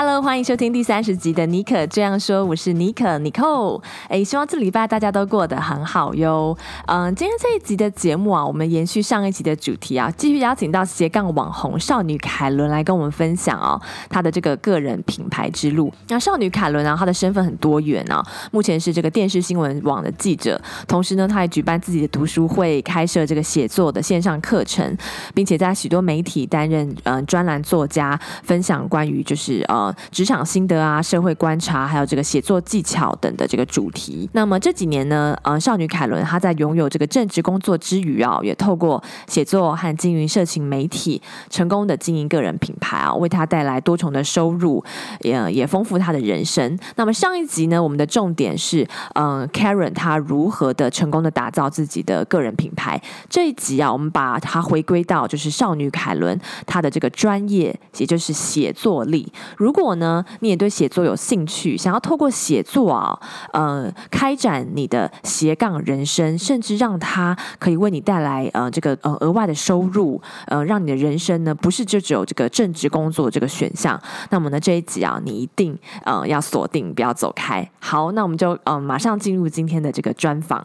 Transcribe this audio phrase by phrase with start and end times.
[0.00, 3.82] Hello，欢迎收听第三十集的尼可这样说，我是尼可 Nicole。
[4.06, 6.56] 哎，希望这礼拜大家都过得很好哟。
[6.86, 15.92] 嗯，今天这一集的节目啊，我们延续上一集的主题啊，继续邀请到斜杠网红少女凯伦来跟我们分享哦，她的这个个人品牌之路。
[16.06, 24.96] 那少女凯伦啊，她的身份很多元啊，目前是这个电视新闻网的记者，同时呢，她还举办自己的读书会，开设这个写作的线上课程，
[25.34, 29.87] 并且在许多媒体担任嗯专栏作家，分享关于就是呃。
[30.10, 34.28] 职场心得啊，社会观察，还有这个写作技巧等的这个主题。
[34.32, 41.20] 那么这几年呢，呃，少女凯伦她在拥有这个正职工作之余啊，也透过写作和经营社群媒体，
[41.50, 44.82] 成功的经营个人品牌啊，为她带来多重的收入，
[45.20, 46.78] 也也丰富她的人生。
[46.96, 53.00] 那么上一集呢，我们的重点是，嗯、，Karen 她如何的成功的打造自己的个人品牌。
[53.28, 59.30] 这一集啊，我们把它回归到就是少女凯伦她的这个专业，也就是写作力。
[59.56, 63.18] 如果呢，你也对写作有兴趣，想要透过写作啊，
[63.52, 74.00] 呃，开展你的斜杠人生，甚至让它可以为你带来呃这个呃额外的收入，呃，让你的人生呢不是就只有这个正职工作这个选项。
[74.30, 77.68] 那么呢，这一集啊，你一定呃要锁定，不要走开。
[77.78, 80.62] 好，那我们就、呃、马上进入今天的这个专访。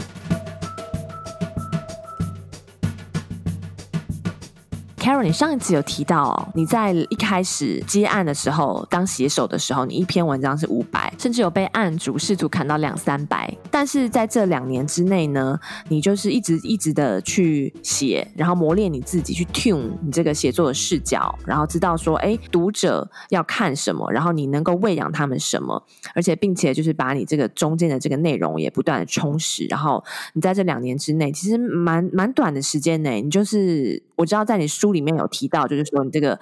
[5.03, 13.53] Carol，你上一次有提到哦，你在一开始接案的时候，当写手的时候，你一篇文章是五百，甚至有被案主试图砍到两三百。
[13.69, 25.83] 但是在这两年之内呢，你就是一直一直的去写，然后磨练你自己，去 tune 你这个写作的视角，然后知道说，哎，读者要看什么，然后你能够喂养他们什么，
[26.15, 30.01] 而且并且就是把你这个中间的这个内容也不断的充实，然后
[30.31, 34.92] 你在这两年之内，其实蛮蛮短的时间内，你就是我知道在你书。
[34.93, 36.39] 里面有提到，就是说你这个。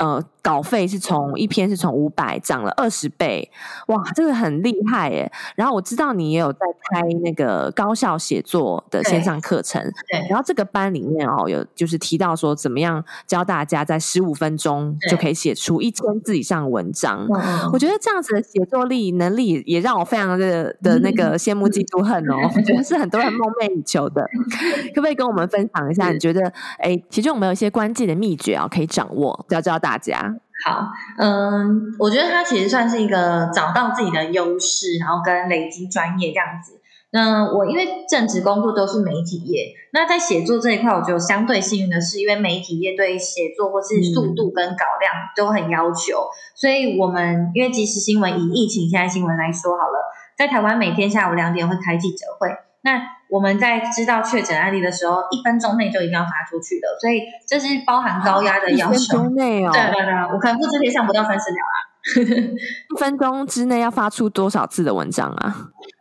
[0.00, 3.50] 呃，稿费是从一篇是从五百涨了二十倍，
[3.88, 5.30] 哇，这个很厉害耶！
[5.54, 10.18] 然后我知道你也有在开那个高效写作的线上课程，对。
[10.20, 17.26] 对，然后这个班里面哦，有就是提到说怎么样教大家在十五分钟就可以写出一千字以上的文章。
[17.70, 24.26] 我觉得这样子的写作力能力也让我非常的的那个羡慕嫉妒恨哦，我觉得是很多人梦寐以求的。
[24.94, 26.10] 可不可以跟我们分享一下？
[26.10, 29.89] 你觉得哎，其中有没有一些关键的秘诀啊，可以掌握，教教大家？
[29.90, 30.86] 大家好，
[31.18, 36.80] 嗯，我觉得它其实算是一个找到自己的优势，然后跟累积专业这样子。
[37.10, 52.48] 那我因为正职工作都是媒体业，那在写作这一块，我觉得相对幸运的是，因为媒体业对写作或是速度跟稿量都很要求，嗯、所以我们因为即时新闻以疫情现在新闻来说好了，在台湾每天下午两点会开记者会，
[52.82, 53.18] 那。
[53.30, 58.94] 我们在知道确诊案例的时候，一分钟内就一定要发出去的，所以这是包含高压的要求。
[58.94, 61.76] 一分钟内哦，对对对，我可能复制贴上不到三十秒啊。
[62.02, 65.54] 一分钟之内要发出多少字的文章啊？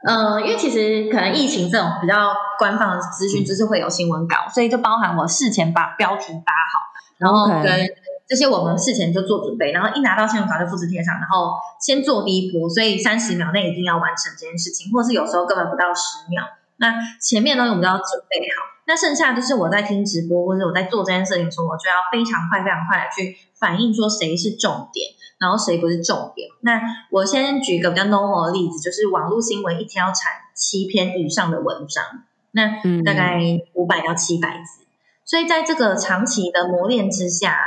[0.08, 6.80] 呃，因为其实可能疫情这种比较官方的资讯，就是会有新闻稿，所以就包含我事前把标题打好，
[7.18, 7.86] 然后跟
[8.28, 16.44] 这些我们事前就做准备，然后一拿到新闻稿就复制贴上，然后先做第一波，所以三十秒内一定要完成这件事情，或是有时候根本不到十秒。
[16.80, 18.66] 那前面呢，我们都要准备好。
[18.88, 26.50] 那剩下就是我在听直播，或者我在做这件事情的时候，我就要非常快、非常快的去反映说谁是重点，然后谁不是重点。
[26.62, 26.82] 那
[27.12, 32.04] 我先举一个比较 normal 的例子，就是网络新闻一天要产七篇以上的文章，
[32.52, 33.40] 那大概
[33.74, 34.88] 五百到七百字。
[35.26, 37.60] 所以在这个长期的磨练之下，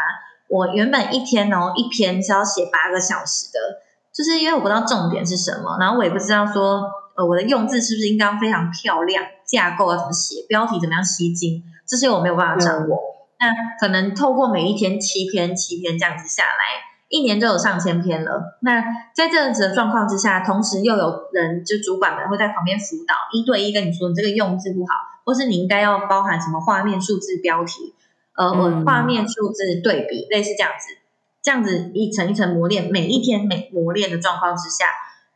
[0.49, 6.91] 我原本一天哦一篇是要写八个小时的，就是因为我不知道重点是什么，然后我也不知道说。
[7.23, 9.25] 呃，我的用字是不是应该非常漂亮？
[9.47, 10.45] 架构要怎么写？
[10.49, 11.63] 标题怎么样吸睛？
[11.87, 12.99] 这些我没有办法掌握。
[13.39, 18.59] 那可能透过每一天七篇、七篇这样子下来，一年就有上千篇了。
[18.63, 18.83] 那
[19.15, 24.95] 在这样子的状况之下，同时又有人就主管们会在旁边辅导，一对一跟你说你这个用字不好，
[25.25, 27.95] 或是你应该要包含什么画面、数字、标题，
[28.37, 30.97] 呃，我画面、数字对比，类似这样子，
[31.43, 34.87] 这样子一层一层磨练，每一天每磨练的状况之下。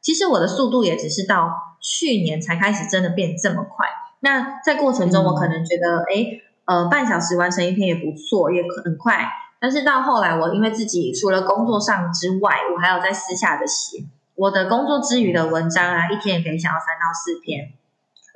[0.06, 1.50] 其实我的速度也只是到
[1.82, 3.88] 去年才开始真的变这么快。
[4.20, 9.28] 那在过程中，我可能觉得，哎，呃，半小时完成一篇也不错，也很快。
[9.58, 14.04] 但是到后来，我因为自己除了工作上之外，我还有在私下的写
[14.36, 17.72] 我的工作之余的文章啊，一天也可以想要三到四篇。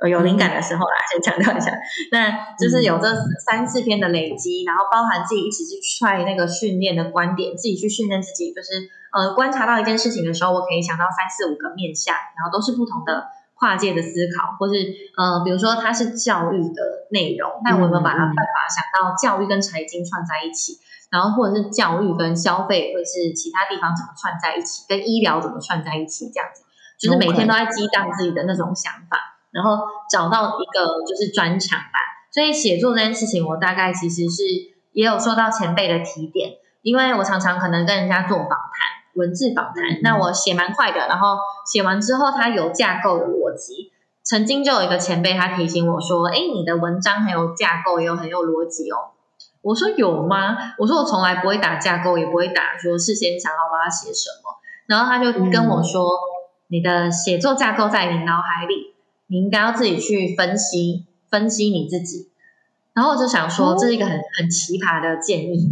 [0.00, 1.73] 呃有灵感的时候啦，先强调一下，
[2.11, 3.08] 那就是有这
[3.47, 14.75] 三四篇的累积，然后包含自己一起去踹那个训练的观点，自己去训练自己，就是呃观察到一件事情的时候，我可以想到三四五个面向，然后都是不同的跨界的思考，或是
[15.17, 20.79] 呃比如说它是教育的内容，那我们把它办法想到教育跟财经串在一起。
[21.11, 26.62] 然后或者是教育跟消费，或者是其他地方怎么串在一起，跟医疗怎么串在一起，这样子，
[27.00, 29.19] 就是每天都在激荡自己的那种想法，
[29.52, 29.79] 然后
[30.11, 31.99] 找到一个就是专长吧。
[32.32, 34.43] 所以写作这件事情，我大概其实是
[34.93, 36.52] 也有受到前辈的提点，
[36.82, 38.61] 因为我常常可能跟人家做访谈，
[39.14, 41.38] 文字访谈，那我写蛮快的，然后
[41.70, 43.93] 写完之后它有架构有逻辑。
[44.23, 49.11] 曾经就有一个前辈他提醒我说：“哎，你的文章很有架构，也有很有逻辑哦。”
[49.62, 50.56] 我说有吗？
[50.79, 54.61] 我说我从来不会打架构，也不会打说事先想好我要写什么。
[54.87, 56.20] 然后他就跟我说：“嗯、
[56.69, 58.90] 你的写作架构在你脑海里，
[59.31, 62.29] 你应该要自己去分析分析你自己。”
[62.93, 65.71] 然后我就想说，这是一个很很奇葩的建议，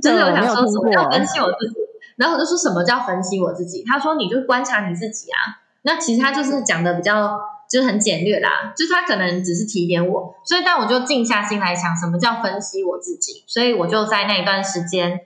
[0.00, 1.74] 真的， 我想说什么叫分析我自己？
[2.16, 3.84] 然后我就说什么叫分析我自己？
[3.84, 5.60] 他说你就观察你自己啊。
[5.82, 7.38] 那其实他就是讲的比较。
[7.66, 13.42] 就是很简略啦，就是他可能只是提点我，所以但我就静下心来想，什么叫分析我自己？
[13.48, 15.22] 所以我就在那一段时间，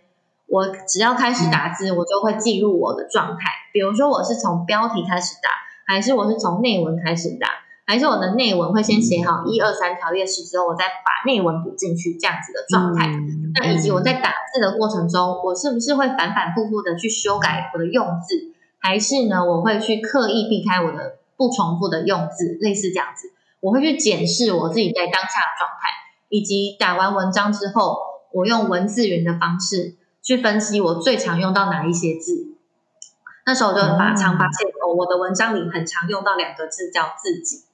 [0.46, 3.50] 我只要开始打字，我就会记录我的状态。
[3.72, 5.50] 比如说我是从标题开始打，
[5.88, 7.48] 还是我是从内文开始打，
[7.84, 13.08] 还是我的内文会先写好一二三条列式之后，我再把内文补进去这样子的状态。
[13.54, 21.18] 那以及我在打字的过程中，我是不是会反反复复的去修改我的用字，还是呢，我会去刻意避开我的。
[21.38, 23.30] 不重复的用字，类似这样子，
[23.60, 25.86] 我会去检视我自己在当下的状态，
[26.28, 27.96] 以及打完文章之后，
[28.32, 32.47] 我用文字云的方式去分析我最常用到哪一些字。
[33.48, 37.64] 那时候我就很发常发现，哦，我的文章里很常用到两个字叫自己。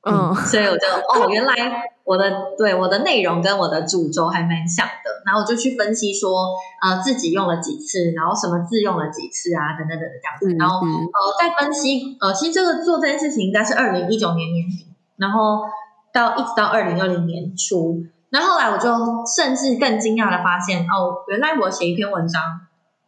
[0.00, 14.86] 嗯，嗯，所以我就哦，原来我的对我的内容跟我的主轴还蛮像的，然后我就去分析说，呃，自己用了几次，然后什么字用了几次啊，等等等等这样子，然后呃，再分析，呃，其实这个做这件事情应该是二零一九年年底，
[15.18, 15.64] 然后
[16.10, 18.88] 到一直到二零二零年初，然后后来我就
[19.36, 22.42] 甚至更惊讶的发现，哦，原来我写一篇文章，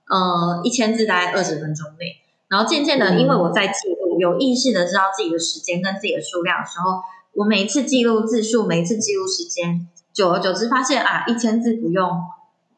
[0.09, 2.17] 呃，一千字大概二十分钟内，
[2.49, 4.07] 然后渐渐的，因为我在记录。
[4.19, 7.03] 有意识的知道自己的时间跟自己的数量的时候，
[7.35, 12.23] 我每一次记录字数，每一次记录时间，久而久之发现啊，一千字不用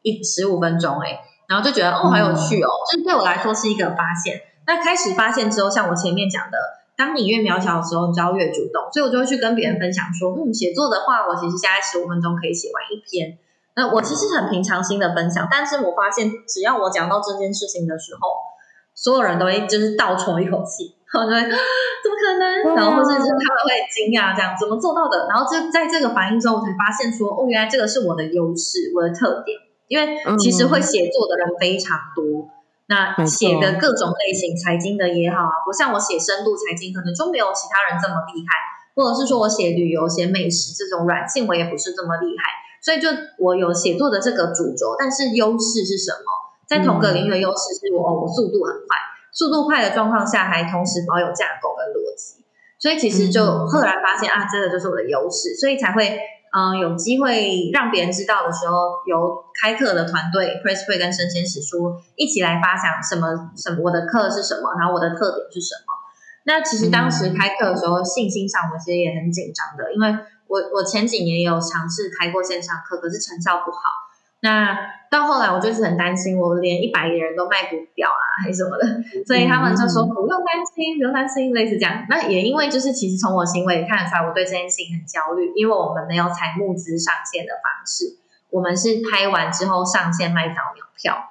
[0.01, 4.41] 一十五分钟哎，然后就觉得哦，好有趣哦，这、嗯、对我来说是一个发现。
[4.67, 6.57] 那开始发现之后，像我前面讲的，
[6.97, 13.37] 当你越渺小的时候，你就要越主动，所以我就会去跟别人分享说，嗯，写作的话，我其实现在十五分钟可以写完一篇。
[13.79, 18.27] 那我其实很平常心的分享，但是我发现只要我讲到这件事情的时候，
[18.93, 20.99] 所有人都会就是倒抽一口气。
[21.07, 22.75] 对，怎么可能？
[22.75, 25.27] 然后或者是他们会惊讶，这样怎么做到的？
[25.29, 29.57] 然后就在这个反应中，我才发现说，哦，原来这个是我的优势，我的特点。
[29.87, 32.51] 因为其实会写作的人非常多，嗯、
[32.89, 38.53] 那写的各种类型，财经的也好啊，不像我写深度财经，可能就没有其他人这么厉害。
[38.93, 42.43] 或者是说我写旅游、写美食这种软性，我也不是这么厉害。
[42.81, 46.49] 所以就我有写作的这个主轴，但是优势是什么？
[46.67, 48.97] 在同个领域的优势是我，哦，我速度很快。
[49.31, 52.43] 速度快的状况下，还同时保有架构跟逻辑，
[52.77, 56.19] 所以其实就赫然发现、嗯、啊，这个就是我的优势，所以才会
[56.51, 58.73] 嗯、呃、有机会让别人知道的时候，
[59.07, 65.93] 由开课的团队 Pressplay 跟生鲜史书一起来发想什么什么我的课是什么，然后我的特点是什么。
[66.45, 70.09] 那其实当时开课的时候，信心上我其实也很紧张的，因为
[70.49, 73.79] 我我前几年也有尝试开过线上课，可是成效不好。
[74.41, 74.75] 那
[75.11, 78.85] 到后来，我就是很担心，我连一百个人都卖不掉啊，还是什么的，
[79.27, 82.05] 所以他们就说不用担心，不用担心，类似这样。
[82.09, 88.17] 那也因为就是其实从我行为看得出来，我对这件事情很焦虑，因为我们没有采募资上线的方式，
[88.49, 91.29] 我们是拍完之后上线卖早鸟票。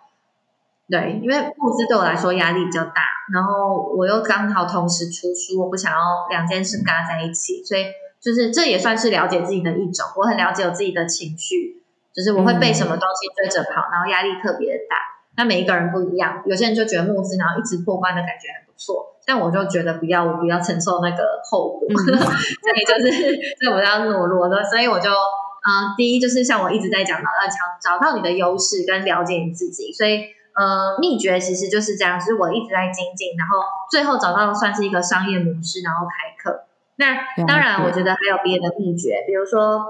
[0.91, 7.87] 对，因为募资对我来说压力比较大，然后我又刚好同时出书，我不想要两件事嘎在一起，所以
[8.21, 11.83] 就是这也算是了解自己的一种，我很了解我自己的情绪。
[12.15, 14.97] 就是我会被什么东西追着跑，然后压力特别大。
[15.37, 19.15] 那每一个人不一样，有些人就觉得募资，然后一直破关的感觉很不错。
[19.25, 21.87] 但我就觉得不要，我不要承受那个后果。
[21.89, 24.65] 嗯、 所以就是，所以我要懦弱的。
[24.65, 29.93] 所以我就，呃，第一就是像我一直在讲的，要找找到你的优势跟了解你自己。
[29.93, 30.25] 所以，
[30.59, 36.65] 呃，秘诀其实就是这样，就是我一直在精进，然后最后找到算是一个商业模式，然后开课。
[36.99, 39.87] 那当然，我觉得还有别的秘诀，比如说。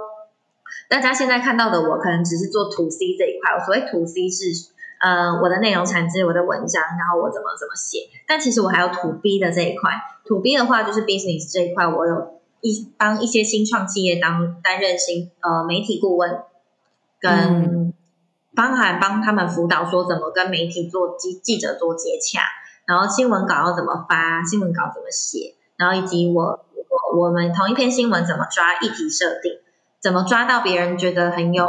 [0.91, 3.55] 大家现在看到的我，可能只是做 to C 这一块。
[3.55, 8.01] 我所谓 to C 是，呃我的内容产值、我的文章，然后我怎么怎么写。
[8.27, 9.93] 但其实我还有 To B 的这一块
[10.27, 16.43] ，To B 的话就是 business 这一块，我有一帮一些新创企业当担任新呃媒体顾问，
[17.19, 17.95] 跟、
[18.55, 22.43] 帮还帮他们辅导说怎么跟媒体做记记者做接洽，
[22.87, 26.67] 然后新闻稿要怎么发，新闻稿怎么写，然后以及我。
[27.17, 29.61] 我们同一篇新闻怎么抓议题设定，
[29.99, 31.67] 怎么抓到别人觉得很有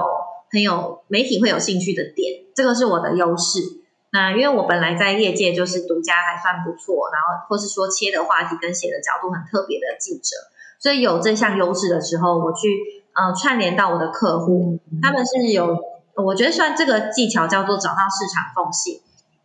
[0.52, 3.62] 很有媒体会有兴趣的点，这个是我的优势。
[4.12, 10.36] 那因为我本来在业界就是独家还算不错，然后或是说切的话题跟写的角度很特别的记者，
[10.78, 12.68] 所以有这项优势的时候，我去
[13.14, 15.78] 呃串联到我的客户，他们是有
[16.16, 19.02] 我觉得算这个技巧叫做找到市场缝隙。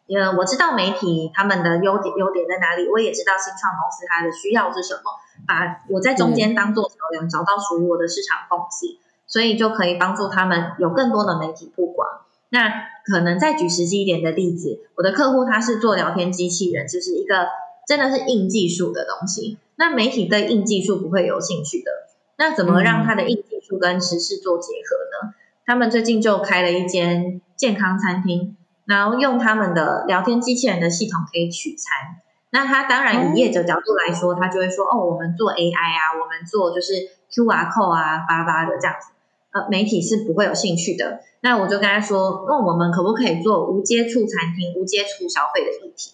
[0.07, 5.03] 因为我知道媒体他们的优点优点在哪里，我也知道新创公司它的需要是什么，
[5.47, 12.07] 把我在中间当做桥梁，找到属于我的市场缝隙，所以就可以帮助他们有更多的媒体曝光。
[12.51, 12.69] 那
[13.07, 17.49] 可能再举实际一点的例子，我的客户他是做聊天机器人，就是一个
[17.89, 19.59] 真的是硬技术的东西。
[19.77, 21.91] 那媒体对硬技术不会有兴趣的，
[22.37, 25.35] 那怎么让他的硬技术跟时事做结合呢？
[25.67, 28.57] 他们最近就开了一间健康餐厅。
[28.87, 36.93] 然后用他们的聊天机器人的系统可以取餐，那他当然以业者角度来说，他就会说哦，我们做 AI 啊，我们做就是
[37.33, 39.13] QR code 啊，发发的这样子，
[39.53, 41.21] 呃，媒体是不会有兴趣的。
[41.41, 46.13] 那我就跟他说，那我们可不可以做无接触餐厅、无接触消费的议题？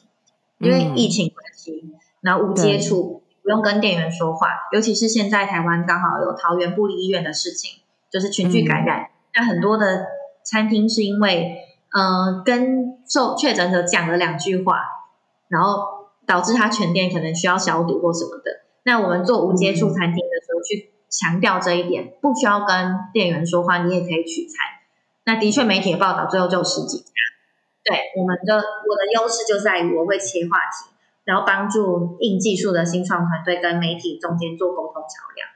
[0.59, 10.07] 因为疫情关系，然后无接触，不用跟店员说话，尤其是现在台湾刚好有桃园布立医院的事情，就是群聚感染，那很多的
[10.45, 11.67] 餐厅是因为。
[11.93, 14.83] 呃，跟受确诊者讲了两句话，
[15.49, 18.61] 然后导致他全店可能需要消毒或什么的。
[18.85, 24.57] 那我们做无接触餐厅的时候，去强调这一点，不需要跟店员说话，你也可以取餐。
[25.25, 27.13] 那的确，媒体的报道最后就十几家。
[27.83, 30.95] 对，我们的我的优势就在于我会切话题，
[31.25, 35.49] 然后帮助硬技术的新创团队跟媒体中间做沟通桥梁。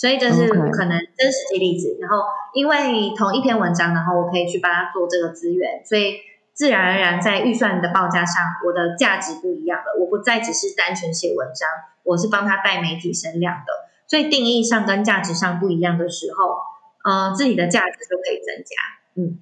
[0.00, 6.14] 所以这是可能真实的例子.然后因为同一篇文章，然后我可以去帮他做这个资源，所以
[6.54, 10.00] 自然而然在预算的报价上，我的价值不一样了。
[10.00, 11.68] 我不再只是单纯写文章，
[12.02, 13.74] 我是帮他带媒体声量的，
[14.08, 16.56] 所以定义上跟价值上不一样的时候，
[17.04, 18.76] 呃，自己的价值就可以增加。
[19.16, 19.38] 嗯，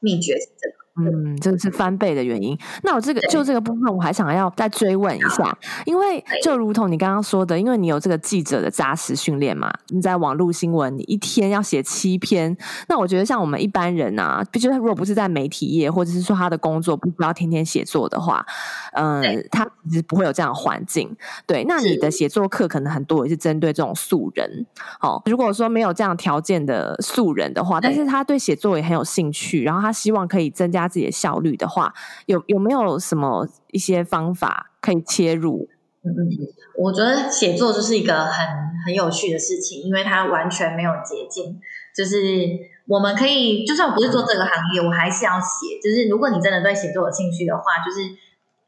[0.00, 0.87] 秘诀是这个。
[0.98, 2.58] 嗯，这个是翻倍的原因。
[2.82, 12.56] 那我这个就这个部分，我还想要再追问一下，因为就如同你刚刚说的，因为你有这个记者的扎实训练嘛，你在网络新闻，你一天要写七篇。
[12.88, 18.44] 那我觉得像我们一般人啊，毕竟他如果不是在媒体业，或者是说他的工作不需要天天写作的话，
[18.94, 21.14] 嗯、呃，他其实不会有这样的环境。
[21.46, 24.66] 对，那你的写作课可能很多也是针对这种素人。
[25.00, 30.87] 哦，如果说没有这样条件的素人的话，但是他对写作也很有兴趣，然后他希望可以增加。
[30.88, 31.92] 自己的效率的话，
[32.26, 35.68] 有有没有什么一些方法可以切入？
[36.02, 36.10] 嗯，
[36.78, 38.46] 我觉得写作就是一个很
[38.86, 41.60] 很有趣的事情，因为它完全没有捷径。
[41.94, 42.16] 就是
[42.86, 45.80] 我们可以，就算我不是做这个行业，我还是要写。
[45.82, 48.16] 就是如果你真的对写作有兴趣的话，就是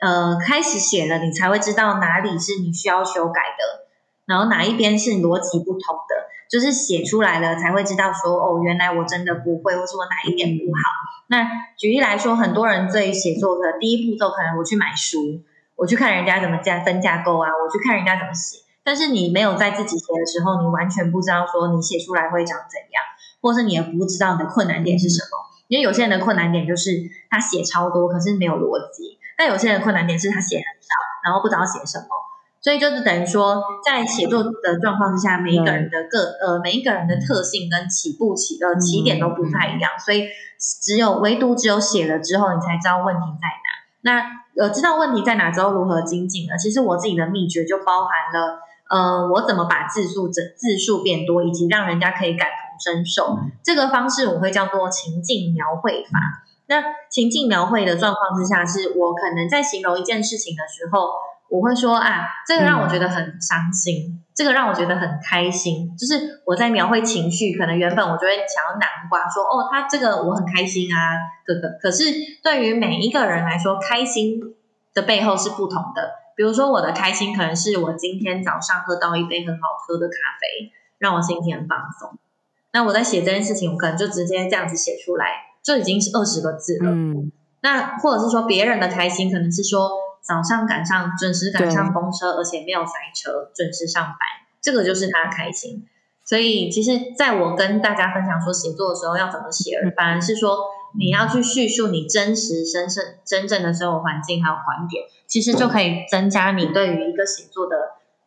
[0.01, 3.87] 呃，开始写了，你才会知道哪里是你需要修改的，
[4.27, 6.27] 然后哪一边是逻辑不同的。
[6.51, 10.81] 就是写出来了，才会知道说哦，原来我真的不会，或是我哪一点不好。
[11.29, 11.47] 那
[11.79, 15.43] 举例来说，很多人对写作的第一步骤，可能我去买书，
[15.77, 18.59] 我去看人家怎么加分架构啊，我去看人家怎么写。
[18.83, 23.05] 但是你没有在自己写的时候，你完全不知道说你写出来会长怎样，
[23.41, 25.47] 或是你也不知道你的困难点是什么。
[25.69, 26.91] 因为有些人的困难点就是
[27.31, 30.91] 他写超多，可是没有逻辑；但有些人的困难点是他写很少，
[31.23, 32.09] 然后不知道写什么。
[32.63, 40.29] 所以就是等于说，在写作的状况之下，每一个人的个呃每一个人的特性跟起步起的起点都不太一样，所以
[40.83, 43.71] 只有唯独只有写了之后，你才知道问题在哪。
[44.03, 46.59] 那呃知道问题在哪之后，如何精进呢？
[46.59, 48.59] 其实我自己的秘诀就包含了
[48.91, 53.39] 呃我怎么把字数整字数变多，以及让人家可以感同身受。
[53.65, 56.21] 这个方式我会叫做情境描绘法。
[56.67, 61.09] 那情境描绘的状况之下，是我可能在形容一件事情的时候。
[61.51, 65.97] 我会说啊，这个让我觉得很伤心，嗯、这个让我觉得很开心。
[65.99, 71.77] 就是我在描绘情绪，可能原本我就会想要南瓜说，哦，他这个我很开心啊，哥哥。
[71.83, 72.05] 可是
[72.45, 74.41] 对于每一个人来说，开心
[74.95, 76.13] 的背后是不同的。
[76.37, 82.17] 比如说我的开心，可能是我今天早上喝到一杯很好喝的咖啡，让我心情很放松。
[82.73, 85.27] 那我在写这件事情，我可能就直接这样子写出来，
[85.65, 86.93] 就已经是二十个字了。
[86.93, 89.91] 嗯，那或者是说别人的开心，可能是说。
[90.23, 94.19] 早上赶上准时赶上公车，而且没有塞车，准时上班，
[94.61, 95.87] 这个就是他的开心。
[96.25, 100.59] 所以，其实在我跟大家分享说写作的时候要怎么写，反而是说
[100.97, 107.77] 你要去叙述你真实、真正、真正的生活环境还有观点，其实就可以增加你对于一个写作的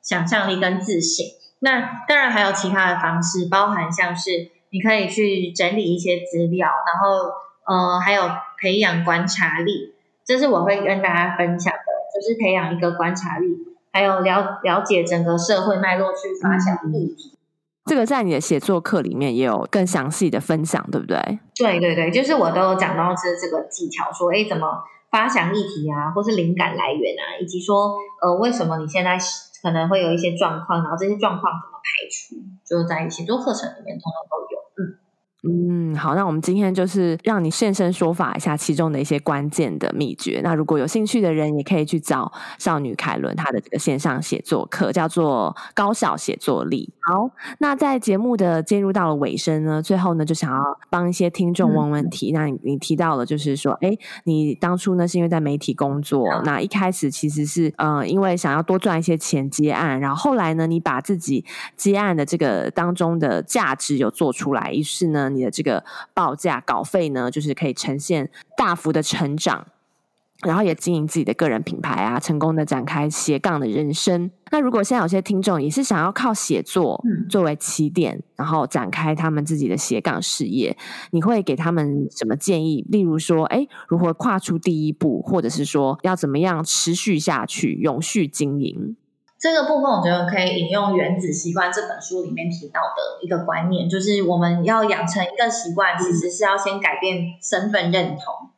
[0.02, 1.28] 想象力跟自信。
[1.60, 7.32] 那当然还有其他的方式，包含像是你可以去整理一些资料，然后
[7.66, 9.94] 呃还有培养观察力，
[10.26, 11.83] 这是我会跟大家分享的，
[12.24, 13.48] 就是培养一个观察力，
[13.92, 17.38] 还有了了解整个社会脉络去发想议题。
[17.86, 21.40] 这个在你的写作课里面也有更详细的分享，对不对？
[21.56, 29.18] 对对对，就是我都有讲到这这个技巧，说哎怎么发想议题啊，或是灵感来源啊，以及说呃为什么你现在。
[29.64, 32.36] 可能会有一些状况，然后这些状况怎么排除，
[32.68, 34.60] 就在写作课程里面通通都有。
[35.44, 35.94] 嗯。
[35.94, 40.42] 嗯，好，那我们今天就是让你现身说法一下其中的一些关键的秘诀。
[40.44, 46.92] 那如果有兴趣的人，也可以去找少女凯伦她的这个线上写作课，叫做《高效写作力》。
[47.14, 50.60] 好，那在节目的进入到了尾声呢，最后呢，就想要
[50.90, 52.32] 帮一些听众问问题。
[52.32, 61.46] 嗯、那你你提到了，就是说，哎，你当初呢是因为在媒体工作，嗯、那一开始其实是呃，因为想要多赚一些钱接案，然后后来呢，你把自己
[61.78, 65.32] 接案的这个当中的价值有做出来，于是呢。
[65.34, 69.68] 你的这个报价稿费呢，就是可以呈现大幅的成长，
[70.42, 74.30] 然后也经营自己的个人品牌啊，成功的展开斜杠的人生。
[74.52, 80.78] 那如果现在有些听众也是想要靠写作作为起点，嗯、然后展开他们自己的斜杠事业，
[81.10, 82.86] 你会给他们什么建议？
[82.90, 88.96] 例如说，哎，如何跨出第一步，或者是说要怎么样持续下去，永续经营？
[89.44, 98.52] 这个部分我觉得可以引用《原子习惯》这本书里面提到的一个观念，就是我们要养成一个习惯，其实是要先改变身份认同。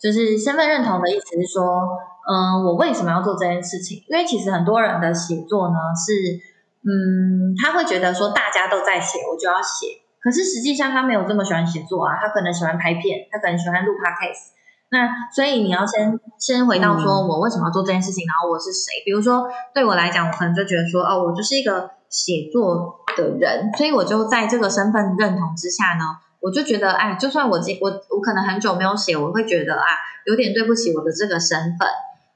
[0.00, 1.98] 就是身份认同的意思是说，
[2.30, 4.04] 嗯，我为什么要做这件事情？
[4.08, 6.38] 因为其实很多人的写作呢，是，
[6.86, 9.98] 嗯，他会觉得说大家都在写，我就要写。
[10.22, 14.59] 可是实际上他没有这么喜欢写作啊，他可能喜欢拍片，他可能喜欢录 podcast。
[14.92, 18.90] 那所以你要先先回到说，我为什么要做这件事情，嗯、然后我是谁？
[19.04, 29.86] 比如说对我来讲，我可能就觉得说，哦，我就是一个写作的人，所以我就在这个身份认同之下呢，我就觉得，哎，就算我今我我可能很久没有写，我会觉得啊，
[30.26, 31.86] 有点对不起我的这个身份，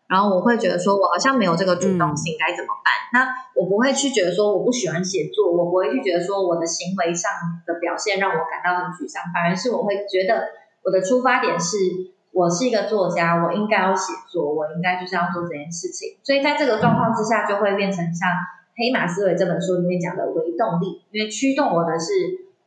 [0.07, 2.95] 然后我会觉得说我好像没有这个主动性，该怎么办？
[3.11, 7.33] 嗯、那我不会去觉得说我不喜欢写作，我不会去觉得说我的行为上
[7.67, 10.51] 的表现让我感到很沮丧，反而是我会觉得
[10.85, 12.14] 我的出发点是。
[12.35, 16.19] 我是一个作家，我应该要写作，我应该就是要做这件事情。
[16.25, 18.29] 所以在这个状况之下，就会变成像
[18.77, 22.11] 《黑马思维》这本书里面讲的微动力，因为驱动我的是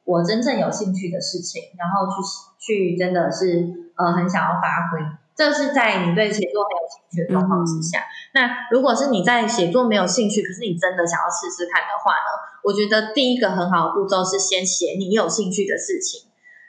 [0.06, 2.23] 我真正有兴趣的事情，然后去
[2.58, 5.03] 去真的是呃很想要发挥。
[5.36, 7.99] 这是在你对写作很有兴趣的状况之下。
[8.34, 12.30] 那如果是你在写作没有兴趣，可是你真的想要试试看的话呢？
[12.63, 16.27] 我觉得第一个很好的步骤是先写你有兴趣的事情。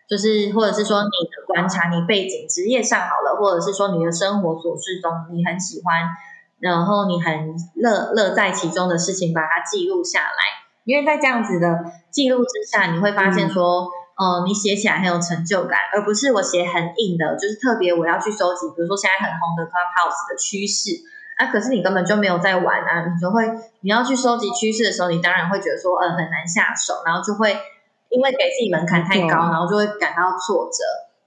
[0.09, 6.01] 就是，或者是说你的观察，你背景、职业上好了，或者是说你的生活琐事中你很喜欢，
[6.61, 10.65] 然后你很乐乐在其中的事情，把它记录下来。
[10.85, 13.87] 因为在这样子的记录之下，你会发现说，
[14.19, 21.05] 嗯、呃，你写起来很有成就感，而不是我写很硬的，就是特别我要去收集，比如说现在很红的 Clubhouse 的趋势
[21.37, 23.45] 啊，可是你根本就没有在玩啊，你就会
[23.83, 27.55] 你要去收集趋势的时候，你当然会觉得说，呃，很难下手，然后就会。
[28.09, 30.79] 因为给自己门槛太高，然后就会感到挫折。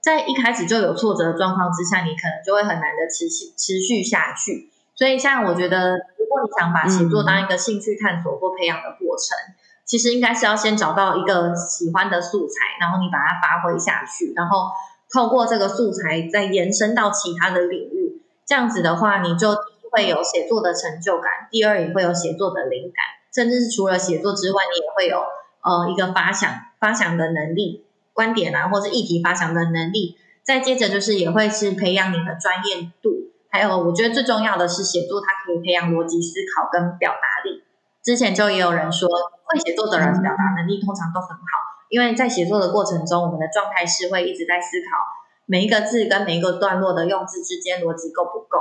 [0.02, 4.72] 在一开始就有挫折的状况之下，你可能就会很难的持续持续下去。
[4.96, 14.70] 所以，像我觉得，如果你想把写作当一个兴趣探索或培养的过程，嗯、其实应该是要先找到一个喜欢的素材，然后你把它发挥下去，然后
[15.14, 18.22] 透过这个素材再延伸到其他的领域。
[18.46, 19.56] 这样子的话，你就
[19.92, 25.24] 会有写作的成就感，第二也会有写作的灵感，甚至是除了写作之外，你也会有
[25.64, 26.50] 呃一个发想。
[26.82, 37.62] 发想的能力、观点啊，或者议题发想的能力，再接着就是也会是培养你的专业度，还有我觉得最重要的是写作，它可以培养逻辑思考跟表达力。
[38.02, 39.08] 之前就也有人说，
[39.44, 44.98] 会写作的人表达能力通常都很好，因为在写作的过程中，我们的状态是会一直在思考
[45.46, 48.58] 每一个字跟每一个段落的用字之间逻辑够不够。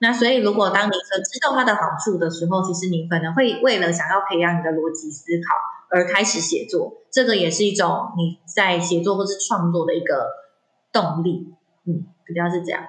[0.00, 5.56] 那所以，如果当你知道它的好处的时候，其实你可能会为了想要培养你的逻辑思考。
[5.90, 10.26] 而开始写作，这个也是一种你在写作或是创作的一个
[10.92, 12.82] 动力，嗯，比较是这样。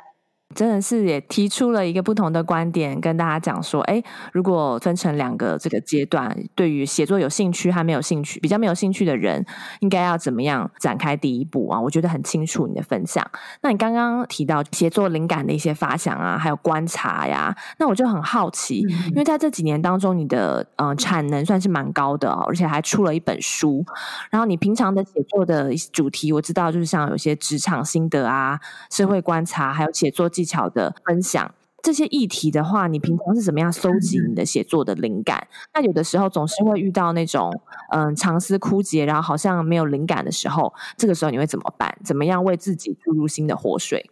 [0.55, 9.45] 真的是也提出了一个不同的观点，跟大家讲说，哎，如果分成两个这个阶段，对于写作有兴趣还没有兴趣，比较没有兴趣的人，
[9.81, 11.79] 应该要怎么样展开第一步啊？
[11.79, 13.29] 我觉得很清楚你的分享。
[13.61, 23.85] 那你刚刚提到写作灵感的一些发想啊，还有观察呀，那我就很好奇，嗯、因为在这几年当中，你的呃产能算是蛮高的，而且还出了一本书。
[24.31, 35.47] 然后你平常的写作的主题，我知道就是像有些职场心得啊、社会观察，还有写作技巧的分享，这些议题的话，你平常是怎么样搜集你的写作的灵感？
[35.73, 37.51] 那有的时候总是会遇到那种
[37.91, 41.97] 嗯长思枯竭，然后好像没有灵感的时候，这个时候你会怎么办？
[42.05, 44.11] 怎么样为自己注入新的活水？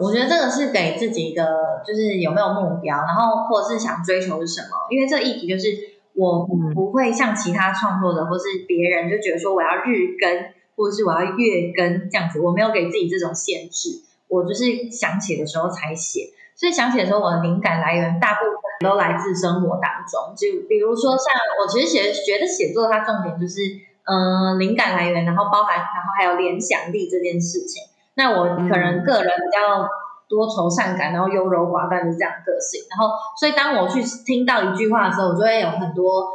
[0.00, 1.46] 我觉得这个是给自己一个，
[1.86, 4.68] 就是有没有目标，然后或者是想追求是什么？
[4.90, 5.68] 因为这个议题就是
[6.14, 6.44] 我
[6.74, 10.28] 不会像其他创作者或是别人就觉得说我要日更，
[10.74, 14.02] 或者是我要月更这样子，我没有给自己这种限制。
[14.32, 20.34] 我就是想写的时候才写，所以想写的时候，我的灵感来源大部分都来自生活当中。
[20.34, 23.60] 就比如说，像我其实写觉得写作它重点就是，
[24.04, 27.82] 嗯、呃，灵感来源，然后包含，然后还有联想力这件事情。
[28.14, 29.86] 那我可能个人比较
[30.28, 32.80] 多愁善感，然后优柔寡断的这样个性。
[32.88, 36.28] 然后，所以当我去听到一句话的时候，我就会有很多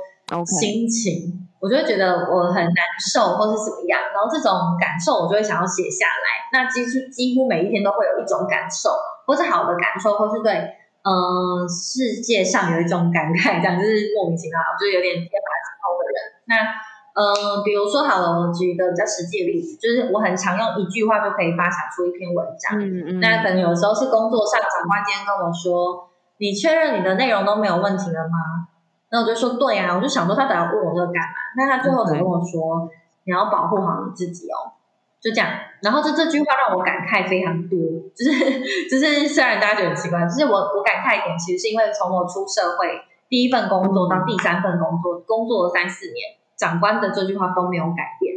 [0.45, 1.13] 心情。
[1.13, 1.46] Okay.
[1.59, 6.47] 我就会觉得我很难受，或是怎么样，然后这种感受我就会想要写下来。
[6.53, 8.93] 那几乎几乎每一天都会有一种感受，
[9.25, 10.53] 或是好的感受，或是对，
[11.01, 16.17] 嗯、呃，世界上有一种感慨，这样就是莫名其妙，我就有点天马行空的人。
[16.45, 16.53] 那，
[17.17, 22.77] 嗯、呃，比如说好了，我举一个比较实际的例子，就是我很常用一句话就可以发想出一篇文章。
[22.77, 23.19] 嗯嗯。
[23.19, 28.69] 那可能有时候是工作上，长官今天跟我说，你确认你的内容都没有问题了吗？
[29.09, 31.35] 那我就说对呀、啊，我就想说他等下问我这个干嘛？
[31.55, 32.89] 那他最后只跟我说.
[33.27, 34.71] 你要保护好你自己哦，
[35.19, 35.49] 就这样。
[35.81, 37.77] 然后这这句话让我感慨非常多，
[38.15, 42.87] 就是就是虽然大家觉得很奇怪，就是我我感慨一点，其实是因为从我出社会
[43.27, 48.35] 第一份工作到第三份工作，工作了三四年，长官的这句话都没有改变，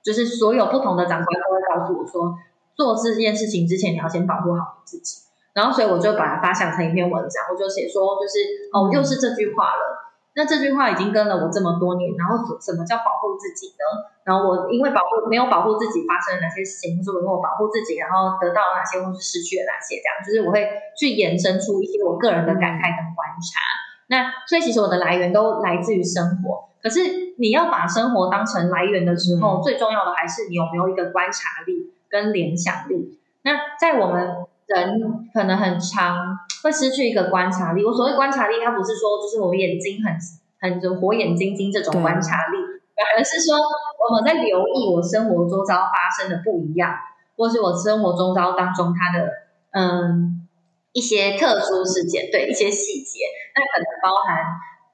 [0.00, 2.38] 就是所有不同的长官都会告诉我说，
[2.76, 5.22] 做这件事情之前你要先保护好你自己。
[5.52, 8.38] 然后，所以我就把它发想成一篇文章，我就写说，就是
[8.72, 9.98] 哦，又是这句话了。
[10.34, 13.84] 那这句话已经跟了我这么多年，然后什么叫保护自己呢？
[14.22, 23.58] 然后我因为保护没有保护自己，发生了哪些事情，或是我因为我保护自己，然后得到了哪些，或是失去了哪些，这样就是我会去延伸出一些我个人的感慨跟观察。
[24.06, 26.70] 那所以其实我的来源都来自于生活。
[26.82, 33.18] 可是你要把生活当成来源的时候，最重要的还是你有没有一个观察力跟联想力。
[33.42, 37.84] 那在我们人可能很长 会失去一个观察力。
[37.84, 40.14] 我所谓观察力，它不是说就是我眼睛很
[40.60, 42.56] 很就火眼金睛这种观察力，
[42.94, 46.94] 反而是说我们在留意我生活周遭发生的不一样，
[47.36, 49.28] 或是我生活周遭当中它的
[49.72, 50.46] 嗯
[50.92, 54.44] 一些特殊事件，对一些细节，那可能包含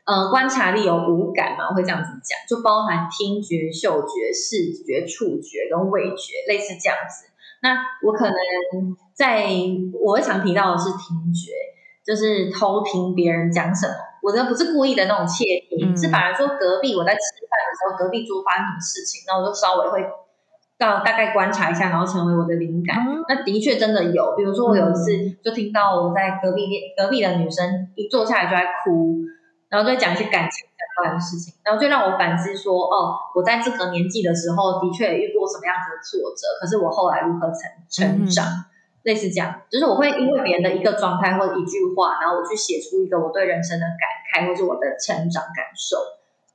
[0.04, 7.26] 呃观察力有五感嘛，我会这样子讲，就包含听觉、嗅觉、视觉、触觉跟味觉，类似这样子。
[7.66, 7.74] 那
[8.06, 8.36] 我可能
[9.12, 9.48] 在
[10.00, 11.50] 我会常提到的是听觉，
[12.06, 13.92] 就是偷听别人讲什么。
[14.22, 20.06] 我这不是故意的那种窃听，嗯、是反而说隔壁我在吃饭的时候，隔壁桌发生什么事情，那我就稍微会
[20.78, 22.98] 到大概观察一下，然后成为我的灵感。
[22.98, 25.10] 嗯、那的确真的有，比如说我有一次
[25.42, 29.16] 就听到我在隔壁隔壁的女生一坐下来就在哭，
[29.68, 30.68] 然后就讲一些感情。
[31.04, 38.64] 的事情，然后就让我反思说，哦，我在这个年纪的时候，的确也遇过什么样子的挫折，可是我后来如何成成长，嗯、
[39.02, 45.96] 类似这样，就是我会因为别人的一个状态或者一句话，然后我去写出一个我对人生的感慨，或是我的成长感受，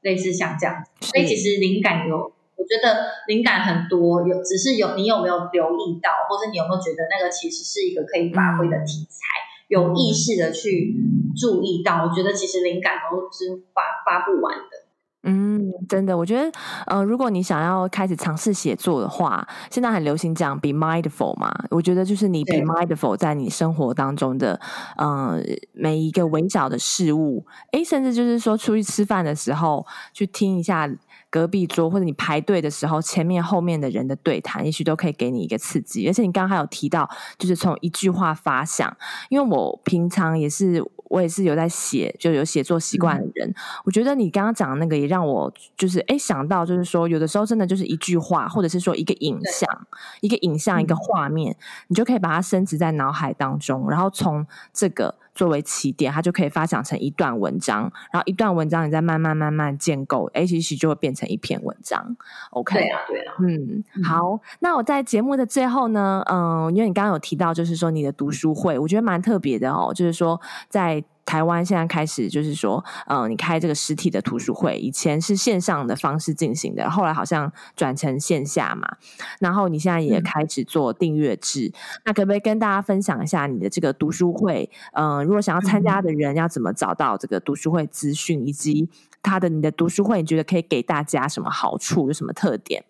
[0.01, 0.84] 类似像这样。
[1.01, 9.17] 所以其实灵感有，我觉得灵感很多，有只是有你有没有留意到，或者你有没有觉得那个其实是一个可以发挥的题材。
[9.45, 10.93] 嗯有意识的去
[11.34, 14.87] 注意到，我觉得其实灵感都是发发不完的。
[15.23, 16.51] 嗯，真的，我觉得，
[16.87, 24.59] 呃，如果你想要开始尝试写作的话，现在很流行讲 be mindful 嘛，我觉得就是你 be mindful 在你生活当中的，
[24.97, 30.89] 嗯、呃，每一个微小的事物，诶，甚至就是说出去吃饭的时候去听一下。
[31.29, 36.05] 隔壁桌或者你排队的时候，前面后面的人的对谈，也许都可以给你一个刺激。
[36.07, 38.93] 而且你刚刚还有提到，就是从一句话发想，
[39.29, 49.88] 因为我平常也是我也是有在写，就有写作习惯的人，嗯、我觉得你刚刚讲的那个也让我就是哎想到，就是说有的时候真的就是一句话，或者是说一个影像，
[50.21, 51.58] 一个影像，一个画面，嗯、
[51.89, 55.13] 你就可以把它升值在脑海当中，然后从这个。
[55.41, 62.15] 作为起点，它就可以发展成一段文章，然后一段文章你再慢慢慢慢建构，哎，其实就会变成一篇文章。
[62.51, 64.39] OK，对啊，对啊，嗯，好。
[64.60, 71.04] 那我在节目的最后呢，嗯、呃，因为你刚刚有提到，就是说你的读书会，我觉得蛮特别的哦，就是说在。
[71.25, 78.97] 台湾现在开始就是说，嗯、呃，你开这个实体的图书会，以前是线上的方式进行的，后来好像转成线下嘛。
[79.39, 81.73] 然后你现在也开始做订阅制，嗯、
[82.05, 84.69] 那可不可以跟大家分享一下你的这个读书会？
[84.93, 88.89] 嗯、呃，如果想要参加的人要怎么找到这个读书会资讯，以及
[89.21, 92.84] 他的你的读书会，你觉得可以给大家什么好处，有什么特点？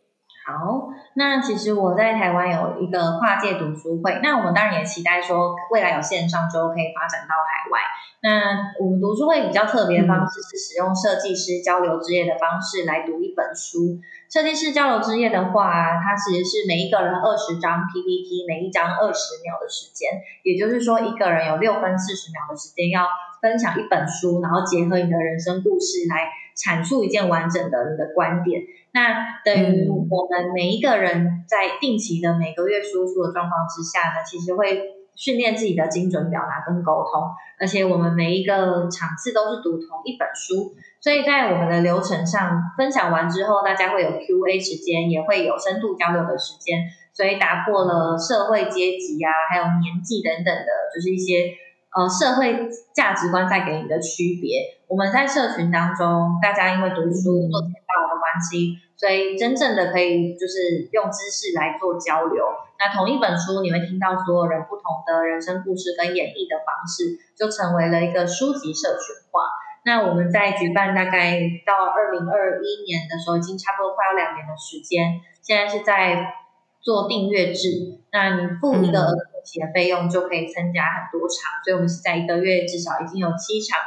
[0.44, 7.80] 好，那其实我在台湾有一个跨界读书会，那我们当然也期待说未来有线上之后可以发展到海外。
[8.24, 14.02] 那我们读书会比较特别的方式是使用设计师交流之夜的方式来读一本书。
[14.30, 20.10] 设计师交流之夜的话，它其实是每一个人二十张 PPT，每一张二十秒的时间，
[20.44, 23.06] 也就是说一个人有六分四十秒的时间要
[23.42, 28.62] 分享一本书，然后结合你的人生故事来阐述一件完整的你的观点。
[28.94, 34.98] 那等于我们每一个人在定期的每个月输出的状况之下呢，其实会。
[35.14, 37.22] 训练自己的精准表达跟沟通，
[37.60, 46.80] 而且我们每一个场次都是读同一本书，所以在我们的流程上分享完之后，大家会有 Q&A 时间，也会有深度交流的时间，
[47.14, 51.52] 所以打破了社会阶级啊，还有年纪等等的，就是一些
[51.94, 54.80] 呃社会价值观带给你的区别。
[54.88, 62.46] 我们在社群当中，大家因为读书做简报的关系，所以真正的可以就是用知识来做交流。
[62.80, 69.44] 那同一本书，你会听到所有人不同的人生故事跟演绎的方式，就成为了一个书籍社群化。
[69.84, 75.20] 那我们在举办大概到二零二一年的时候，已经差不多快要两年的时间。
[75.42, 76.34] 现在是在
[76.80, 83.78] 做订阅制，那你付一个额度的费用就可以参加很多场，所以我们是在一个月至少已经有七场。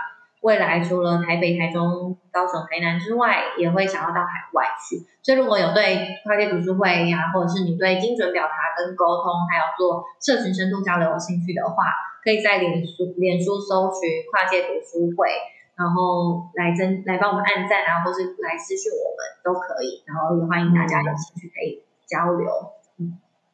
[0.45, 5.01] 未来除了台北、台中、高雄、台南之外，也会想要到海外去。
[5.25, 11.89] 所以如果有对跨界读书会呀、或者是你对精准表达跟沟通，还有做社群深度交流有兴趣的话，
[12.23, 15.33] 可以在脸书脸书搜寻跨界读书会，
[15.81, 20.05] 然后来增来帮我们按赞啊，或是来私讯我们都可以。
[20.05, 22.45] 然后也欢迎大家有兴趣可以交流。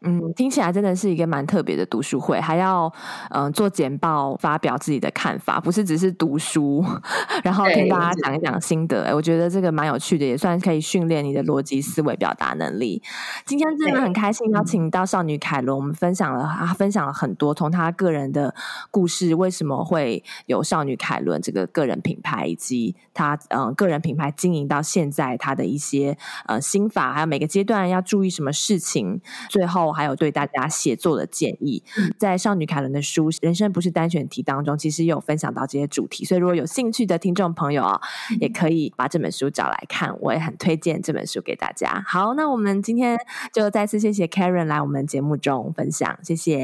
[0.02, 0.10] 嗯。
[0.10, 2.92] 嗯，听起来真的是一个蛮特别的读书会，还要
[3.30, 6.84] 嗯、呃、做简报，发表自己的看法，不是只是读书，
[7.44, 9.04] 然后跟大家讲一讲心得。
[9.04, 13.00] 哎，我觉得这个蛮有趣的，也算可以训练你的逻辑思维表达能力。
[13.46, 18.54] 今天真的很开心邀请到少女凯伦，我们分享了啊，分享了很多从她个人的
[18.90, 29.89] 故事，为什么会有少女凯伦这个个人品牌，以及她嗯、呃、个人品牌经营到现在她的一些呃心法，还有每个阶段要注意什么事情，最后。
[29.92, 31.82] 还有对大家写作的建议，
[32.18, 36.24] 在少女凯伦的书《人生不是单选题》当中，其实也有分享到这些主题。
[36.24, 38.00] 所以，如果有兴趣的听众朋友啊，
[38.40, 40.16] 也可以把这本书找来看。
[40.20, 42.02] 我也很推荐这本书给大家。
[42.06, 43.18] 好，那我们今天
[43.52, 46.58] 就再次谢谢 Karen 来我们节目中分享，谢谢，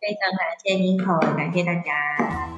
[0.00, 2.53] 非常感谢 Nico，感谢大家。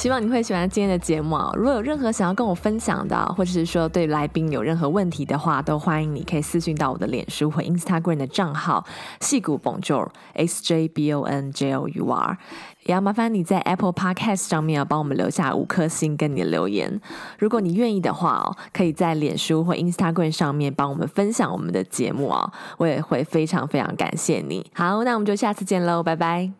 [0.00, 1.52] 希望你会喜欢今天的节目啊！
[1.54, 8.82] 如果有任何想要跟我分享的，或者是说对来宾有任何问题的话，都欢迎你可以私讯到我的脸书或 Instagram 的账号
[9.20, 12.38] “矽谷 Bonjour S J B O N J O U R”。
[12.84, 16.98] 也要麻烦你在 Apple Podcast 上面要帮我们留下五颗星跟你的留言。
[17.38, 24.64] 如果你愿意的话哦，可以在脸书或 Instagram 上面帮我们分享我们的节目哦，我也会非常非常感谢你。
[24.72, 26.59] 好，那我们就下次见喽，拜拜。